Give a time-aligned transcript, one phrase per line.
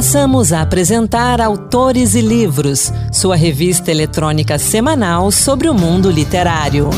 [0.00, 6.88] Passamos a apresentar Autores e Livros, sua revista eletrônica semanal sobre o mundo literário.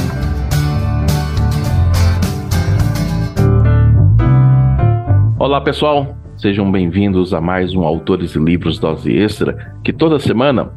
[5.37, 6.17] Olá, pessoal.
[6.37, 10.73] Sejam bem-vindos a mais um Autores e Livros Dose Extra, que toda semana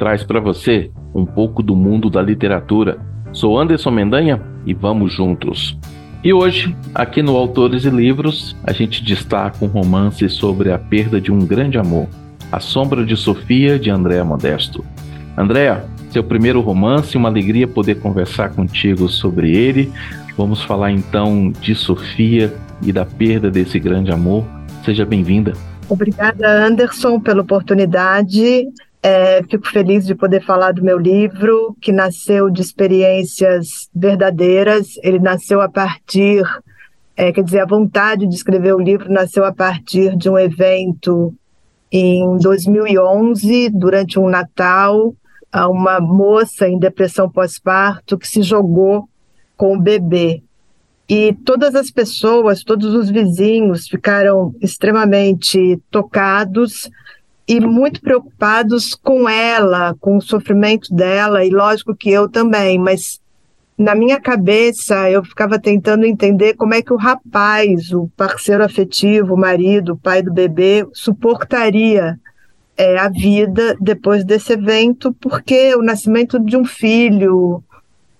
[0.00, 2.98] traz para você um pouco do mundo da literatura.
[3.32, 5.78] Sou Anderson Mendanha e vamos juntos.
[6.22, 11.20] E hoje, aqui no Autores e Livros, a gente destaca um romance sobre a perda
[11.20, 12.08] de um grande amor,
[12.50, 14.84] A Sombra de Sofia, de Andréa Modesto.
[15.36, 19.92] Andréa, seu primeiro romance, uma alegria poder conversar contigo sobre ele.
[20.36, 24.44] Vamos falar então de Sofia e da perda desse grande amor.
[24.84, 25.52] Seja bem-vinda.
[25.88, 28.66] Obrigada, Anderson, pela oportunidade.
[29.02, 34.96] É, fico feliz de poder falar do meu livro, que nasceu de experiências verdadeiras.
[35.02, 36.42] Ele nasceu a partir,
[37.16, 41.32] é, quer dizer, a vontade de escrever o livro nasceu a partir de um evento
[41.90, 45.14] em 2011, durante um Natal,
[45.50, 49.08] a uma moça em depressão pós-parto que se jogou
[49.56, 50.42] com o bebê.
[51.08, 56.90] E todas as pessoas, todos os vizinhos ficaram extremamente tocados
[57.48, 63.18] e muito preocupados com ela, com o sofrimento dela, e lógico que eu também, mas
[63.76, 69.32] na minha cabeça eu ficava tentando entender como é que o rapaz, o parceiro afetivo,
[69.32, 72.20] o marido, o pai do bebê, suportaria
[72.76, 77.62] é, a vida depois desse evento, porque o nascimento de um filho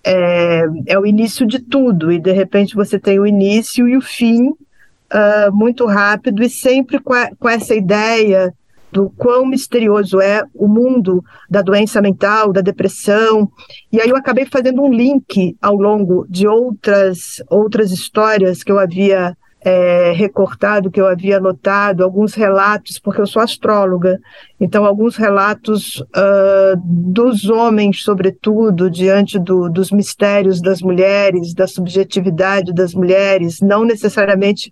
[0.03, 4.01] é, é o início de tudo, e de repente você tem o início e o
[4.01, 8.51] fim uh, muito rápido, e sempre com, a, com essa ideia
[8.91, 13.49] do quão misterioso é o mundo da doença mental, da depressão.
[13.91, 18.79] E aí eu acabei fazendo um link ao longo de outras, outras histórias que eu
[18.79, 24.19] havia é, recortado, que eu havia anotado, alguns relatos, porque eu sou astróloga,
[24.59, 32.73] então alguns relatos uh, dos homens, sobretudo, diante do, dos mistérios das mulheres, da subjetividade
[32.73, 34.71] das mulheres, não necessariamente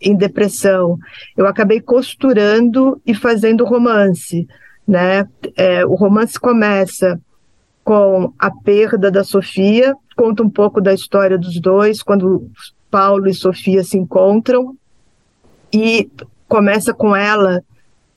[0.00, 0.98] em depressão,
[1.36, 4.46] eu acabei costurando e fazendo romance,
[4.86, 5.26] né?
[5.56, 7.18] É, o romance começa
[7.82, 12.50] com a perda da Sofia, conta um pouco da história dos dois, quando
[12.90, 14.76] Paulo e Sofia se encontram,
[15.72, 16.10] e
[16.48, 17.62] começa com ela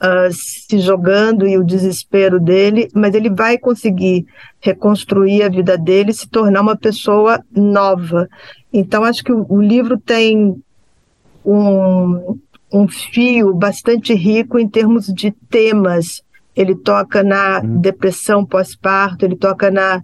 [0.02, 4.26] uh, se jogando e o desespero dele, mas ele vai conseguir
[4.60, 8.28] reconstruir a vida dele, se tornar uma pessoa nova.
[8.72, 10.62] Então, acho que o, o livro tem
[11.47, 12.38] um,
[12.72, 16.22] um fio bastante rico em termos de temas.
[16.53, 17.80] Ele toca na uhum.
[17.80, 20.03] depressão pós-parto, ele toca na,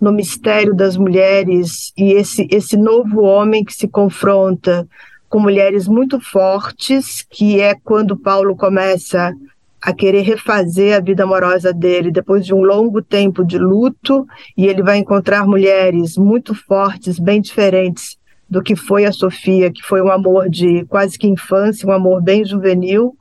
[0.00, 4.86] no mistério das mulheres e esse, esse novo homem que se confronta
[5.28, 9.32] com mulheres muito fortes, que é quando Paulo começa
[9.80, 14.66] a querer refazer a vida amorosa dele depois de um longo tempo de luto, e
[14.66, 18.19] ele vai encontrar mulheres muito fortes, bem diferentes
[18.50, 22.20] do que foi a Sofia, que foi um amor de quase que infância, um amor
[22.20, 23.16] bem juvenil,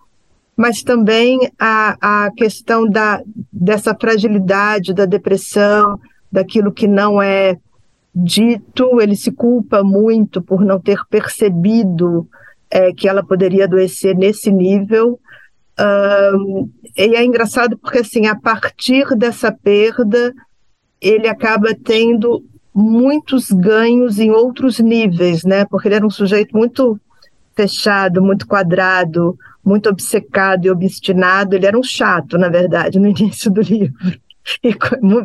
[0.57, 3.21] mas também a, a questão da,
[3.53, 5.99] dessa fragilidade, da depressão,
[6.31, 7.57] daquilo que não é
[8.13, 12.27] dito, ele se culpa muito por não ter percebido
[12.69, 15.19] é, que ela poderia adoecer nesse nível.
[15.79, 20.33] Um, e é engraçado porque, assim, a partir dessa perda,
[20.99, 22.43] ele acaba tendo
[22.79, 25.65] muitos ganhos em outros níveis, né?
[25.65, 26.99] Porque ele era um sujeito muito
[27.55, 31.55] fechado, muito quadrado, muito obcecado e obstinado.
[31.55, 34.17] Ele era um chato, na verdade, no início do livro.
[34.63, 34.75] E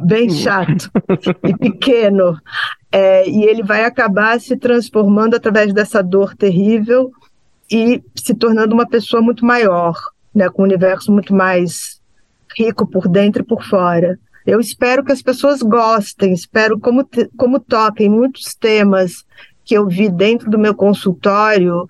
[0.05, 0.91] bem chato
[1.45, 2.37] e pequeno.
[2.91, 7.11] É, e ele vai acabar se transformando através dessa dor terrível
[7.71, 9.95] e se tornando uma pessoa muito maior,
[10.35, 12.01] né, com um universo muito mais
[12.57, 14.19] rico por dentro e por fora.
[14.47, 19.25] Eu espero que as pessoas gostem, espero como, como toquem muitos temas
[19.65, 21.87] que eu vi dentro do meu consultório.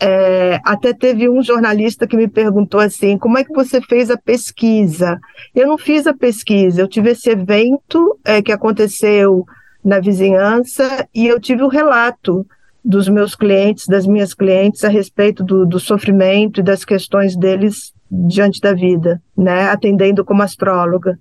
[0.00, 4.16] É, até teve um jornalista que me perguntou assim: como é que você fez a
[4.16, 5.20] pesquisa?
[5.54, 9.44] Eu não fiz a pesquisa, eu tive esse evento é, que aconteceu
[9.84, 12.46] na vizinhança e eu tive o relato
[12.82, 17.92] dos meus clientes, das minhas clientes, a respeito do, do sofrimento e das questões deles
[18.10, 19.68] diante da vida, né?
[19.68, 21.18] Atendendo como astróloga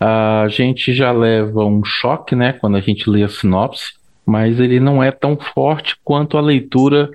[0.00, 3.92] a gente já leva um choque, né, quando a gente lê a sinopse,
[4.24, 7.10] mas ele não é tão forte quanto a leitura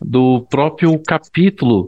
[0.00, 1.86] do próprio capítulo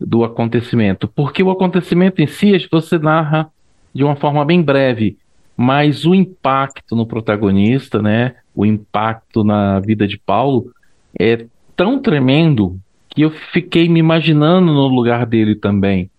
[0.00, 3.50] do acontecimento, porque o acontecimento em si você narra
[3.94, 5.18] de uma forma bem breve,
[5.56, 10.72] mas o impacto no protagonista, né, o impacto na vida de Paulo
[11.18, 11.44] é
[11.76, 12.78] tão tremendo
[13.10, 16.10] que eu fiquei me imaginando no lugar dele também.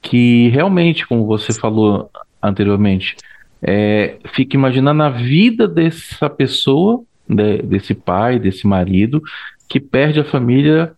[0.00, 2.08] que realmente, como você falou
[2.42, 3.16] anteriormente,
[3.62, 9.22] é, fica imaginando a vida dessa pessoa, de, desse pai, desse marido,
[9.68, 10.92] que perde a família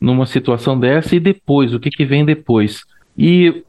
[0.00, 2.84] numa situação dessa e depois, o que, que vem depois.
[3.16, 3.62] E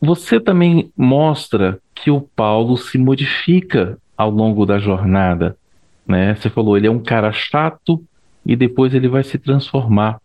[0.00, 5.56] você também mostra que o Paulo se modifica ao longo da jornada.
[6.06, 6.34] Né?
[6.34, 8.02] Você falou, ele é um cara chato
[8.44, 10.20] e depois ele vai se transformar.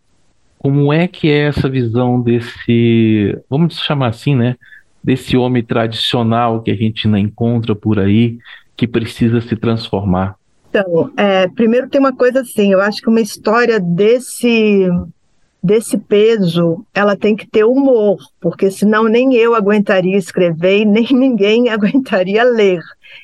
[0.58, 4.56] Como é que é essa visão desse, vamos chamar assim, né?
[5.06, 8.38] Desse homem tradicional que a gente não encontra por aí,
[8.76, 10.34] que precisa se transformar?
[10.68, 14.90] Então, é, primeiro tem uma coisa assim, eu acho que uma história desse
[15.62, 21.06] desse peso, ela tem que ter humor, porque senão nem eu aguentaria escrever e nem
[21.14, 22.80] ninguém aguentaria ler.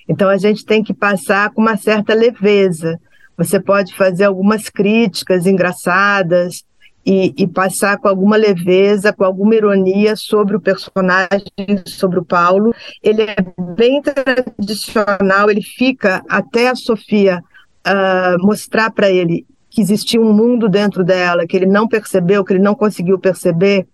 [0.09, 3.01] Então a gente tem que passar com uma certa leveza.
[3.37, 6.65] Você pode fazer algumas críticas engraçadas
[7.05, 11.43] e, e passar com alguma leveza, com alguma ironia sobre o personagem,
[11.87, 12.75] sobre o Paulo.
[13.03, 13.37] Ele é
[13.77, 17.43] bem tradicional, ele fica até a Sofia
[17.87, 22.53] uh, mostrar para ele que existia um mundo dentro dela, que ele não percebeu, que
[22.53, 23.87] ele não conseguiu perceber,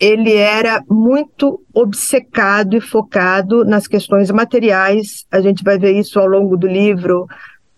[0.00, 5.26] ele era muito obcecado e focado nas questões materiais.
[5.30, 7.26] A gente vai ver isso ao longo do livro.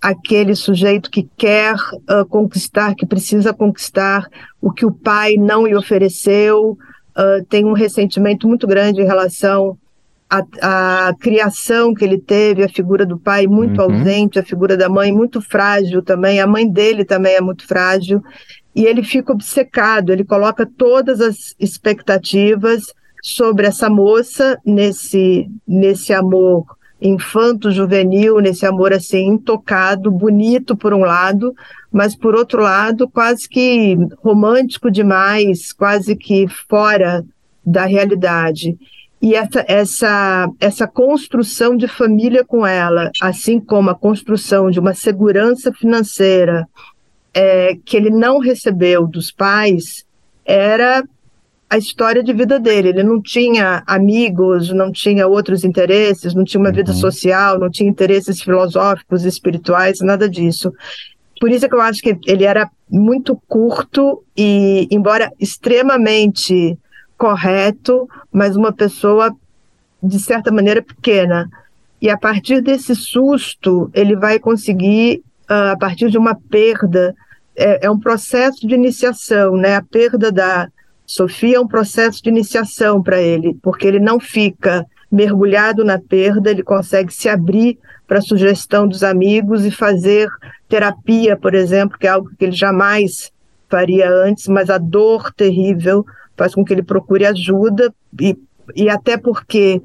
[0.01, 4.27] Aquele sujeito que quer uh, conquistar, que precisa conquistar
[4.61, 6.79] o que o pai não lhe ofereceu,
[7.17, 9.77] uh, tem um ressentimento muito grande em relação
[10.31, 13.97] a, criação que ele teve, a figura do pai muito uhum.
[13.97, 18.23] ausente, a figura da mãe muito frágil também, a mãe dele também é muito frágil,
[18.75, 26.65] e ele fica obcecado, ele coloca todas as expectativas sobre essa moça nesse, nesse amor
[27.01, 31.55] infanto-juvenil, nesse amor assim intocado, bonito por um lado,
[31.91, 37.25] mas por outro lado quase que romântico demais, quase que fora
[37.65, 38.77] da realidade.
[39.23, 44.95] E essa, essa, essa construção de família com ela, assim como a construção de uma
[44.95, 46.67] segurança financeira
[47.35, 50.07] é, que ele não recebeu dos pais,
[50.45, 51.05] era
[51.71, 52.89] a história de vida dele.
[52.89, 56.99] Ele não tinha amigos, não tinha outros interesses, não tinha uma vida uhum.
[56.99, 60.73] social, não tinha interesses filosóficos, espirituais, nada disso.
[61.41, 66.77] Por isso é que eu acho que ele era muito curto e, embora extremamente
[67.17, 69.33] correto, mas uma pessoa,
[70.03, 71.49] de certa maneira, pequena.
[72.03, 77.15] E a partir desse susto, ele vai conseguir, uh, a partir de uma perda,
[77.55, 79.77] é, é, um processo de iniciação, né?
[79.77, 80.69] A perda da
[81.11, 86.53] Sofia é um processo de iniciação para ele, porque ele não fica mergulhado na perda,
[86.53, 87.77] ele consegue se abrir
[88.07, 90.29] para a sugestão dos amigos e fazer
[90.69, 93.33] terapia, por exemplo, que é algo que ele jamais
[93.69, 98.39] faria antes, mas a dor terrível faz com que ele procure ajuda e,
[98.77, 99.83] e até porque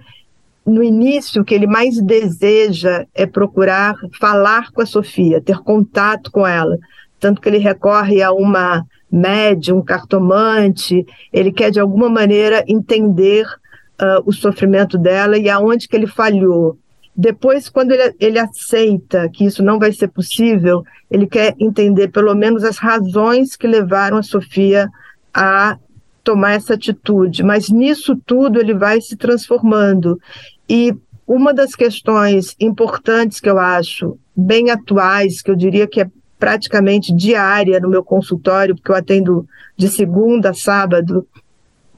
[0.64, 6.30] no início o que ele mais deseja é procurar falar com a Sofia, ter contato
[6.30, 6.78] com ela,
[7.20, 13.46] tanto que ele recorre a uma médium, um cartomante, ele quer de alguma maneira entender
[13.46, 16.78] uh, o sofrimento dela e aonde que ele falhou.
[17.16, 22.36] Depois, quando ele, ele aceita que isso não vai ser possível, ele quer entender pelo
[22.36, 24.90] menos as razões que levaram a Sofia
[25.34, 25.78] a
[26.22, 30.20] tomar essa atitude, mas nisso tudo ele vai se transformando.
[30.68, 30.94] E
[31.26, 36.10] uma das questões importantes que eu acho bem atuais, que eu diria que é
[36.46, 41.28] praticamente diária no meu consultório, porque eu atendo de segunda a sábado,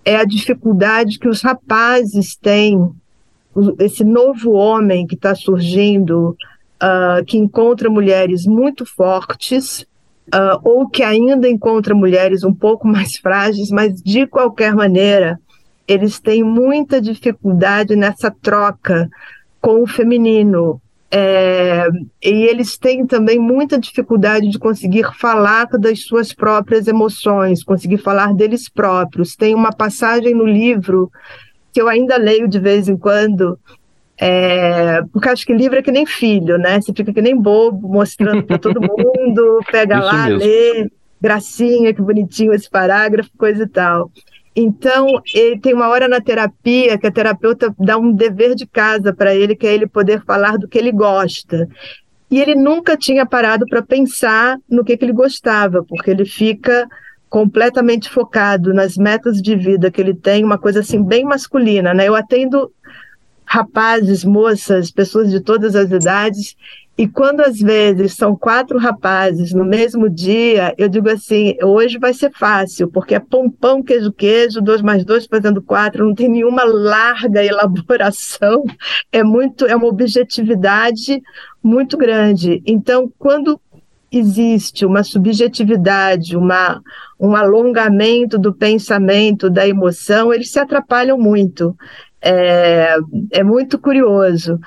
[0.06, 2.90] é a dificuldade que os rapazes têm,
[3.78, 6.30] esse novo homem que está surgindo,
[6.82, 9.82] uh, que encontra mulheres muito fortes,
[10.34, 15.38] uh, ou que ainda encontra mulheres um pouco mais frágeis, mas de qualquer maneira,
[15.86, 19.10] eles têm muita dificuldade nessa troca
[19.60, 20.82] com o feminino.
[21.10, 21.88] É,
[22.22, 28.34] e eles têm também muita dificuldade de conseguir falar das suas próprias emoções, conseguir falar
[28.34, 29.36] deles próprios.
[29.36, 31.10] Tem uma passagem no livro
[31.72, 33.58] que eu ainda leio de vez em quando,
[34.20, 36.82] é, porque acho que livro é que nem filho, né?
[36.82, 40.40] Você fica que nem bobo, mostrando para todo mundo, pega lá, mesmo.
[40.40, 44.12] lê, gracinha, que bonitinho esse parágrafo, coisa e tal.
[44.60, 49.14] Então, ele tem uma hora na terapia que a terapeuta dá um dever de casa
[49.14, 51.70] para ele, que é ele poder falar do que ele gosta.
[52.32, 56.88] E ele nunca tinha parado para pensar no que, que ele gostava, porque ele fica
[57.30, 62.08] completamente focado nas metas de vida que ele tem, uma coisa assim bem masculina, né?
[62.08, 62.72] Eu atendo
[63.46, 66.56] rapazes, moças, pessoas de todas as idades,
[66.98, 72.12] E quando às vezes são quatro rapazes no mesmo dia, eu digo assim: hoje vai
[72.12, 76.28] ser fácil, porque é pão, pão, queijo, queijo, dois mais dois fazendo quatro, não tem
[76.28, 78.64] nenhuma larga elaboração,
[79.12, 81.22] é muito, é uma objetividade
[81.62, 82.64] muito grande.
[82.66, 83.62] Então, quando
[84.12, 86.82] existe uma subjetividade, uma,
[87.20, 91.76] um alongamento do pensamento, da emoção, eles se atrapalham muito.
[92.20, 92.98] É,
[93.32, 94.60] é muito curioso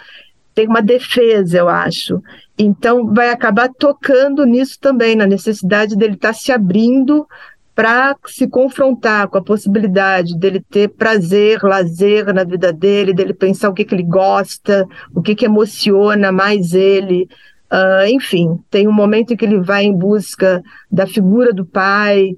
[0.60, 2.22] tem uma defesa, eu acho.
[2.58, 7.26] Então, vai acabar tocando nisso também, na necessidade dele estar tá se abrindo
[7.74, 13.70] para se confrontar com a possibilidade dele ter prazer, lazer na vida dele, dele pensar
[13.70, 17.26] o que, que ele gosta, o que, que emociona mais ele.
[17.72, 20.62] Uh, enfim, tem um momento em que ele vai em busca
[20.92, 22.36] da figura do pai.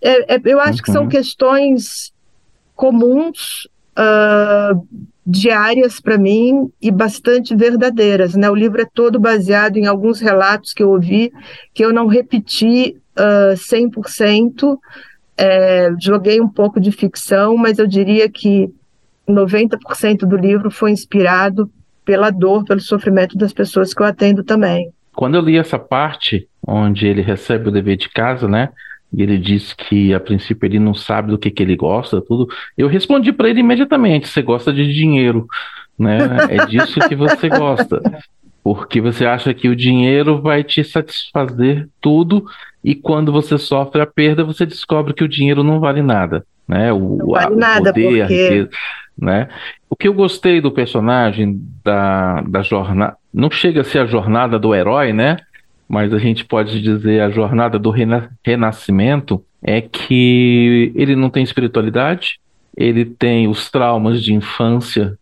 [0.00, 0.84] É, é, eu acho uhum.
[0.84, 1.08] que são uhum.
[1.10, 2.14] questões
[2.74, 4.86] comuns uh,
[5.28, 8.34] diárias para mim e bastante verdadeiras.
[8.34, 8.48] Né?
[8.48, 11.30] O livro é todo baseado em alguns relatos que eu ouvi,
[11.74, 14.78] que eu não repeti uh, 100%.
[15.36, 18.72] É, joguei um pouco de ficção, mas eu diria que
[19.28, 21.70] 90% do livro foi inspirado
[22.06, 24.90] pela dor, pelo sofrimento das pessoas que eu atendo também.
[25.14, 28.70] Quando eu li essa parte onde ele recebe o dever de casa, né?
[29.12, 32.48] E ele disse que a princípio ele não sabe do que, que ele gosta, tudo.
[32.76, 35.46] Eu respondi para ele imediatamente: você gosta de dinheiro,
[35.98, 36.18] né?
[36.50, 38.00] É disso que você gosta.
[38.62, 42.44] Porque você acha que o dinheiro vai te satisfazer tudo
[42.84, 46.92] e quando você sofre a perda, você descobre que o dinheiro não vale nada, né?
[46.92, 48.22] O, não vale a, nada, poder, porque...
[48.22, 48.70] a riqueza,
[49.16, 49.48] né?
[49.88, 54.58] O que eu gostei do personagem da, da jornada, não chega a ser a jornada
[54.58, 55.38] do herói, né?
[55.88, 61.42] Mas a gente pode dizer a jornada do rena renascimento é que ele não tem
[61.42, 62.38] espiritualidade,
[62.76, 65.18] ele tem os traumas de infância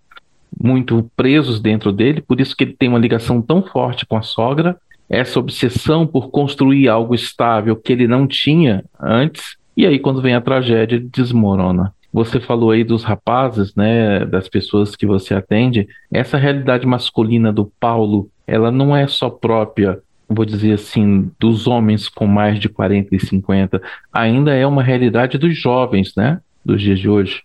[0.58, 4.22] muito presos dentro dele, por isso que ele tem uma ligação tão forte com a
[4.22, 4.76] sogra,
[5.08, 10.34] essa obsessão por construir algo estável que ele não tinha antes, e aí quando vem
[10.34, 11.94] a tragédia ele desmorona.
[12.12, 15.86] Você falou aí dos rapazes, né, das pessoas que você atende.
[16.10, 22.08] Essa realidade masculina do Paulo, ela não é só própria vou dizer assim, dos homens
[22.08, 23.80] com mais de 40 e 50,
[24.12, 26.40] ainda é uma realidade dos jovens, né?
[26.64, 27.42] Dos dias de hoje.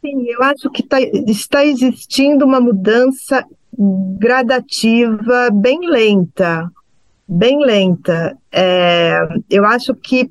[0.00, 3.44] Sim, eu acho que tá, está existindo uma mudança
[4.18, 6.70] gradativa, bem lenta,
[7.28, 8.36] bem lenta.
[8.50, 9.18] É,
[9.50, 10.30] eu acho que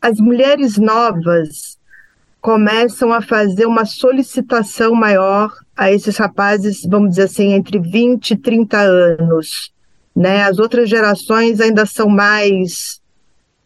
[0.00, 1.78] as mulheres novas
[2.40, 8.36] começam a fazer uma solicitação maior a esses rapazes, vamos dizer assim, entre 20 e
[8.36, 9.73] 30 anos
[10.14, 10.42] né?
[10.44, 13.00] As outras gerações ainda são mais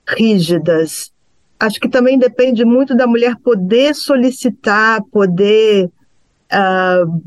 [0.06, 1.12] rígidas.
[1.60, 7.22] Acho que também depende muito da mulher poder solicitar, poder uh,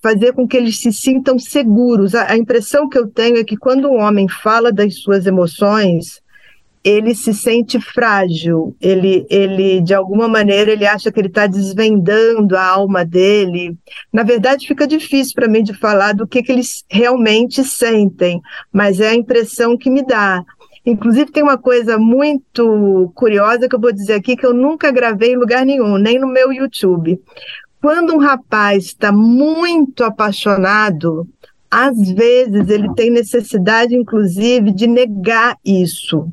[0.00, 2.14] fazer com que eles se sintam seguros.
[2.14, 6.22] A, a impressão que eu tenho é que quando um homem fala das suas emoções,
[6.84, 12.56] ele se sente frágil, ele, ele de alguma maneira ele acha que ele está desvendando
[12.56, 13.76] a alma dele.
[14.12, 18.40] Na verdade, fica difícil para mim de falar do que, que eles realmente sentem,
[18.72, 20.44] mas é a impressão que me dá.
[20.84, 25.32] Inclusive, tem uma coisa muito curiosa que eu vou dizer aqui que eu nunca gravei
[25.32, 27.20] em lugar nenhum, nem no meu YouTube.
[27.80, 31.28] Quando um rapaz está muito apaixonado,
[31.70, 36.28] às vezes ele tem necessidade, inclusive, de negar isso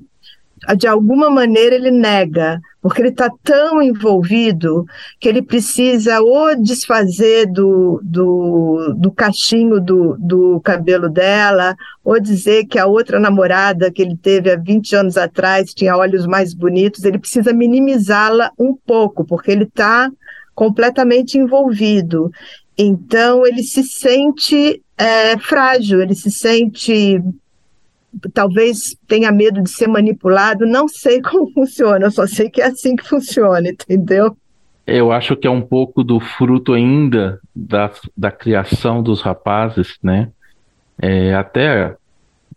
[0.78, 4.86] de alguma maneira ele nega, porque ele está tão envolvido
[5.20, 12.66] que ele precisa ou desfazer do, do, do cachinho do, do cabelo dela, ou dizer
[12.66, 17.04] que a outra namorada que ele teve há 20 anos atrás tinha olhos mais bonitos,
[17.04, 20.10] ele precisa minimizá-la um pouco, porque ele está
[20.56, 22.32] completamente envolvido.
[22.78, 27.22] Então ele se sente é, frágil, ele se sente
[28.34, 32.66] talvez tenha medo de ser manipulado, não sei como funciona, eu só sei que é
[32.66, 34.36] assim que funciona, entendeu?
[34.86, 40.32] Eu acho que é um pouco do fruto ainda da, da criação dos rapazes, né?
[41.00, 41.96] É, até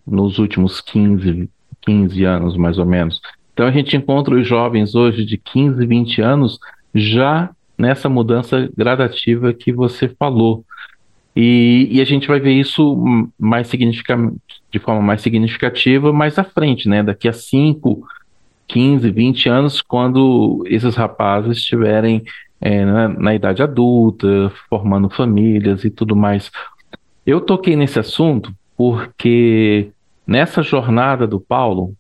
[0.06, 1.49] nos últimos 15,
[1.82, 3.21] 15 anos, mais ou menos.
[3.52, 6.59] Então a gente encontra os jovens hoje de 15, 20 anos
[6.94, 10.64] já nessa mudança gradativa que você falou.
[11.34, 13.02] E, e, a gente vai ver isso
[13.38, 17.02] mais de forma mais significativa mais à frente, né?
[17.02, 18.06] Daqui a 5,
[18.68, 22.22] 15, 20 anos, quando esses rapazes estiverem
[22.60, 26.50] é, na, na, idade adulta, formando famílias e tudo mais.
[27.26, 29.90] Eu toquei nesse assunto porque
[30.26, 31.94] nessa jornada do Paulo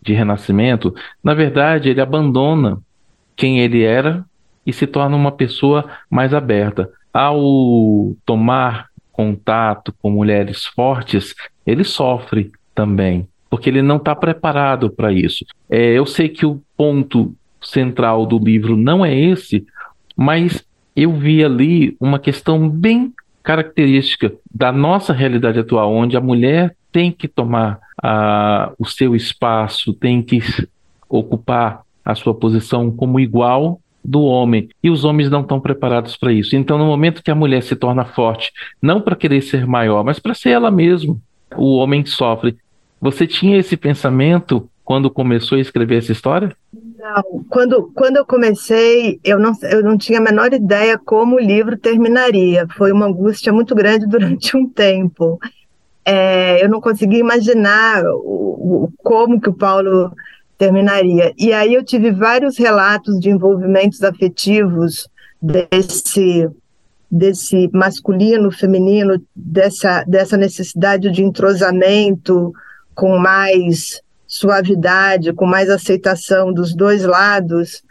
[0.00, 2.78] de renascimento, na verdade, ele abandona
[3.36, 4.24] quem ele era
[4.66, 11.34] e se torna uma pessoa mais aberta ao tomar contato com mulheres fortes,
[11.66, 15.44] ele sofre também, porque ele não está preparado para isso.
[15.68, 19.66] É, eu sei que o ponto central do livro não é esse,
[20.16, 20.64] mas
[20.96, 27.10] eu vi ali uma questão bem característica da nossa realidade atual, onde a mulher tem
[27.10, 30.40] que tomar uh, o seu espaço, tem que
[31.08, 36.32] ocupar a sua posição como igual do homem e os homens não estão preparados para
[36.32, 36.56] isso.
[36.56, 40.18] Então, no momento que a mulher se torna forte, não para querer ser maior, mas
[40.18, 41.16] para ser ela mesma,
[41.56, 42.56] o homem sofre.
[43.00, 46.54] Você tinha esse pensamento quando começou a escrever essa história?
[46.72, 51.40] Não, quando, quando eu comecei, eu não, eu não tinha a menor ideia como o
[51.40, 52.66] livro terminaria.
[52.76, 55.40] Foi uma angústia muito grande durante um tempo.
[56.04, 60.12] É, eu não conseguia imaginar o, o, como que o Paulo
[60.62, 61.34] terminaria.
[61.36, 65.08] E aí eu tive vários relatos de envolvimentos afetivos
[65.42, 66.48] desse
[67.10, 72.54] desse masculino, feminino, dessa, dessa necessidade de entrosamento
[72.94, 77.82] com mais suavidade, com mais aceitação dos dois lados.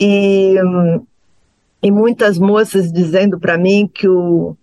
[0.00, 0.54] E,
[1.82, 4.56] e muitas moças dizendo para mim que o,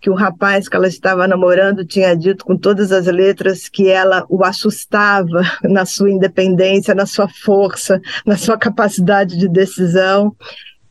[0.00, 4.24] que o rapaz que ela estava namorando tinha dito com todas as letras que ela
[4.28, 10.34] o assustava na sua independência, na sua força, na sua capacidade de decisão.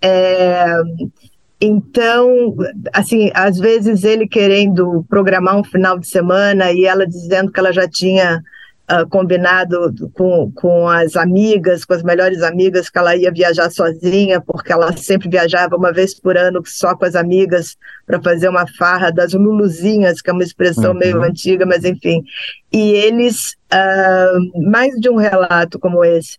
[0.02, 0.76] É,
[1.62, 2.56] então,
[2.94, 7.72] assim, às vezes ele querendo programar um final de semana e ela dizendo que ela
[7.72, 8.44] já tinha
[8.92, 14.42] uh, combinado com, com as amigas, com as melhores amigas, que ela ia viajar sozinha,
[14.42, 18.65] porque ela sempre viajava uma vez por ano só com as amigas para fazer uma
[18.68, 21.00] farra das luluzinhas, que é uma expressão uhum.
[21.00, 22.24] meio antiga, mas enfim.
[22.72, 26.38] E eles, uh, mais de um relato como esse,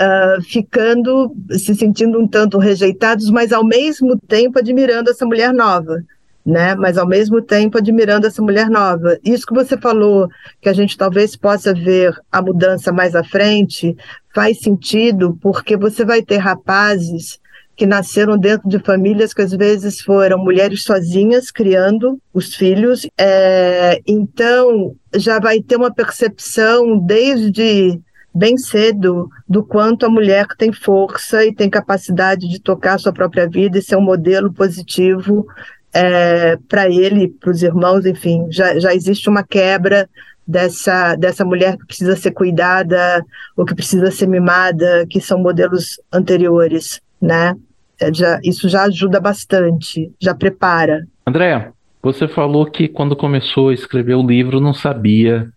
[0.00, 6.02] Uh, ficando, se sentindo um tanto rejeitados, mas ao mesmo tempo admirando essa mulher nova
[6.44, 6.74] né?
[6.74, 9.18] Mas ao mesmo tempo admirando essa mulher nova.
[9.24, 10.28] Isso que você falou,
[10.60, 13.96] que a gente talvez possa ver a mudança mais à frente,
[14.34, 17.40] faz sentido, porque você vai ter rapazes
[17.74, 23.06] que nasceram dentro de famílias que às vezes foram mulheres sozinhas criando os filhos.
[23.18, 27.98] É, então já vai ter uma percepção desde
[28.34, 33.48] bem cedo do quanto a mulher tem força e tem capacidade de tocar sua própria
[33.48, 35.46] vida e ser um modelo positivo
[35.94, 40.08] é, para ele, para os irmãos, enfim, já, já existe uma quebra
[40.46, 43.24] dessa, dessa mulher que precisa ser cuidada
[43.56, 47.54] ou que precisa ser mimada, que são modelos anteriores, né?
[48.00, 51.06] É, já, isso já ajuda bastante, já prepara.
[51.26, 55.48] Andréa, você falou que quando começou a escrever o livro não sabia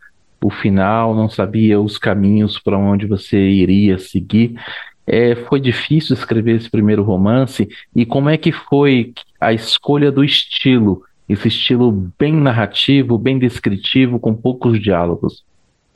[0.43, 4.55] o final, não sabia os caminhos para onde você iria seguir.
[5.07, 9.13] É, foi difícil escrever esse primeiro romance e como é que foi
[9.45, 15.43] a escolha do estilo, esse estilo bem narrativo, bem descritivo, com poucos diálogos?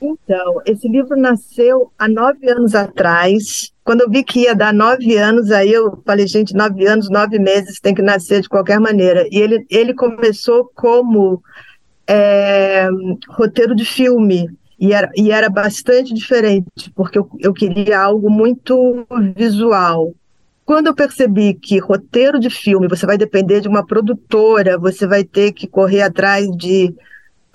[0.00, 3.70] Então, esse livro nasceu há nove anos atrás.
[3.84, 7.38] Quando eu vi que ia dar nove anos, aí eu falei, gente, nove anos, nove
[7.38, 9.26] meses, tem que nascer de qualquer maneira.
[9.30, 11.42] E ele, ele começou como
[12.06, 12.88] é,
[13.28, 19.06] roteiro de filme, e era, e era bastante diferente, porque eu, eu queria algo muito
[19.36, 20.14] visual.
[20.70, 25.24] Quando eu percebi que roteiro de filme você vai depender de uma produtora, você vai
[25.24, 26.94] ter que correr atrás de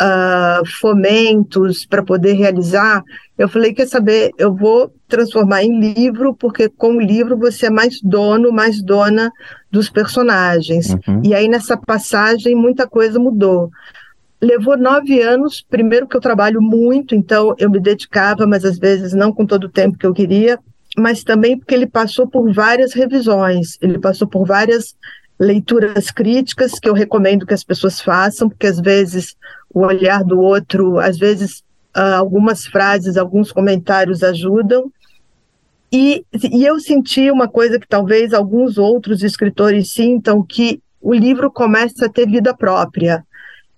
[0.02, 3.02] uh, fomentos para poder realizar,
[3.38, 7.70] eu falei: quer saber, eu vou transformar em livro, porque com o livro você é
[7.70, 9.32] mais dono, mais dona
[9.72, 10.90] dos personagens.
[10.90, 11.22] Uhum.
[11.24, 13.72] E aí nessa passagem muita coisa mudou.
[14.42, 19.14] Levou nove anos, primeiro que eu trabalho muito, então eu me dedicava, mas às vezes
[19.14, 20.60] não com todo o tempo que eu queria,
[20.98, 24.96] mas também porque ele passou por várias revisões, ele passou por várias
[25.40, 29.36] leituras críticas que eu recomendo que as pessoas façam, porque às vezes
[29.74, 31.60] o olhar do outro, às vezes
[31.96, 34.92] uh, algumas frases, alguns comentários ajudam.
[35.92, 41.52] E, e eu senti uma coisa que talvez alguns outros escritores sintam, que o livro
[41.52, 43.24] começa a ter vida própria.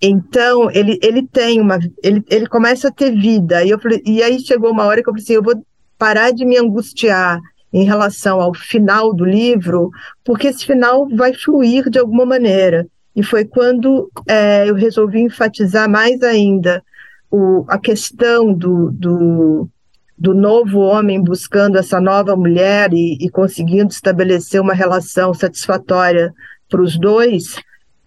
[0.02, 1.80] Então, ele, ele tem uma.
[2.04, 3.64] Ele, ele começa a ter vida.
[3.64, 5.56] E, eu e aí chegou uma hora que eu falei assim: eu vou
[5.98, 7.40] parar de me angustiar
[7.72, 9.90] em relação ao final do livro,
[10.24, 12.88] porque esse final vai fluir de alguma maneira.
[13.16, 16.84] E foi quando é, eu resolvi enfatizar mais ainda
[17.32, 19.70] o, a questão do, do,
[20.18, 26.34] do, novo homem buscando essa nova mulher e, e conseguindo estabelecer uma relação satisfatória
[26.70, 27.56] para os dois.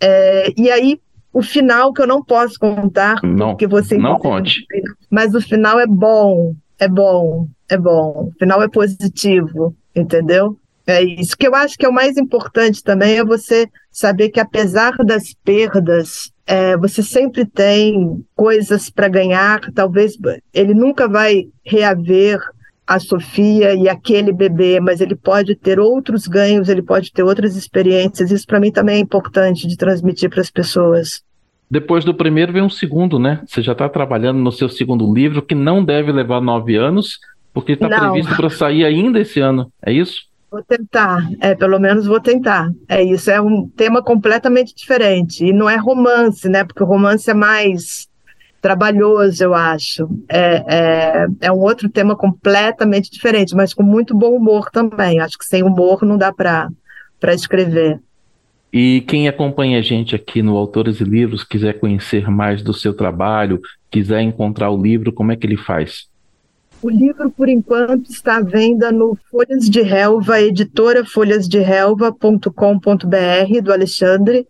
[0.00, 1.00] É, e aí
[1.33, 4.64] o final que eu não posso contar, não, porque você não conte.
[5.11, 8.31] Mas o final é bom, é bom, é bom.
[8.31, 10.59] O final é positivo, entendeu?
[10.87, 14.40] É isso que eu acho que é o mais importante também é você saber que
[14.40, 19.61] apesar das perdas, é, você sempre tem coisas para ganhar.
[19.73, 20.14] Talvez
[20.53, 22.40] ele nunca vai reaver
[22.87, 27.55] a Sofia e aquele bebê, mas ele pode ter outros ganhos, ele pode ter outras
[27.55, 28.33] experiências.
[28.33, 31.23] Isso para mim também é importante de transmitir para as pessoas.
[31.70, 33.42] Depois do primeiro vem um segundo, né?
[33.46, 37.20] Você já está trabalhando no seu segundo livro, que não deve levar nove anos,
[37.54, 39.72] porque está previsto para sair ainda esse ano.
[39.80, 40.28] É isso?
[40.50, 42.72] Vou tentar, é, pelo menos vou tentar.
[42.88, 45.44] É isso, é um tema completamente diferente.
[45.44, 46.64] E não é romance, né?
[46.64, 48.09] Porque o romance é mais
[48.61, 50.09] trabalhoso, eu acho.
[50.28, 55.20] É, é, é, um outro tema completamente diferente, mas com muito bom humor também.
[55.20, 56.68] Acho que sem humor não dá para
[57.28, 58.00] escrever.
[58.72, 62.94] E quem acompanha a gente aqui no Autores e Livros, quiser conhecer mais do seu
[62.94, 66.09] trabalho, quiser encontrar o livro, como é que ele faz?
[66.80, 74.46] O livro, por enquanto, está à venda no Folhas de Relva, editora folhasderelva.com.br, do Alexandre.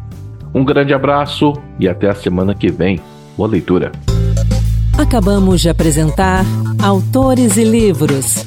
[0.55, 3.01] Um grande abraço e até a semana que vem.
[3.37, 3.91] Boa leitura.
[4.99, 6.45] Acabamos de apresentar
[6.83, 8.47] Autores e Livros,